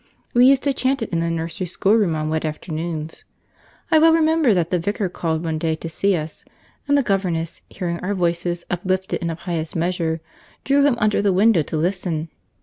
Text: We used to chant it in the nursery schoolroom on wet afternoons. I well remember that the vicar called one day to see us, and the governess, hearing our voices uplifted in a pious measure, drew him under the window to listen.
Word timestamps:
We 0.33 0.47
used 0.47 0.63
to 0.63 0.73
chant 0.73 1.03
it 1.03 1.11
in 1.11 1.19
the 1.19 1.29
nursery 1.29 1.67
schoolroom 1.67 2.15
on 2.15 2.27
wet 2.29 2.43
afternoons. 2.43 3.23
I 3.91 3.99
well 3.99 4.13
remember 4.13 4.51
that 4.51 4.71
the 4.71 4.79
vicar 4.79 5.09
called 5.09 5.45
one 5.45 5.59
day 5.59 5.75
to 5.75 5.87
see 5.89 6.15
us, 6.15 6.43
and 6.87 6.97
the 6.97 7.03
governess, 7.03 7.61
hearing 7.69 7.99
our 7.99 8.15
voices 8.15 8.65
uplifted 8.71 9.21
in 9.21 9.29
a 9.29 9.35
pious 9.35 9.75
measure, 9.75 10.19
drew 10.63 10.83
him 10.83 10.95
under 10.97 11.21
the 11.21 11.31
window 11.31 11.61
to 11.61 11.77
listen. 11.77 12.29